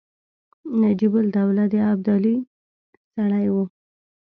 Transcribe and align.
نجیب 0.81 1.13
الدوله 1.21 1.63
د 1.73 1.75
ابدالي 1.91 2.35
سړی 3.15 3.45
وو. 3.53 3.63